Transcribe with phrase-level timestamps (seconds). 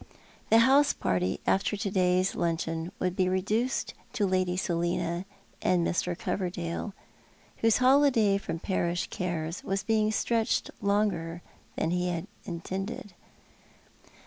[0.49, 5.25] The house party after to day's luncheon would be reduced to Lady iSelina
[5.61, 6.17] and Mr.
[6.17, 6.95] Coverdale,
[7.57, 11.43] whose holiday from parish cares was being stretched longer
[11.75, 13.13] than he had intended.